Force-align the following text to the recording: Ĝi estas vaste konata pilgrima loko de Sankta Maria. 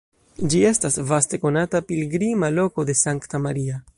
Ĝi 0.53 0.61
estas 0.69 0.97
vaste 1.11 1.39
konata 1.43 1.83
pilgrima 1.91 2.51
loko 2.57 2.89
de 2.91 2.99
Sankta 3.05 3.45
Maria. 3.49 3.81